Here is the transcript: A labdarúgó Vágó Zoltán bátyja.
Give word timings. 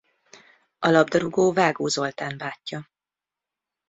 A 0.79 0.89
labdarúgó 0.89 1.53
Vágó 1.53 1.87
Zoltán 1.87 2.37
bátyja. 2.37 2.89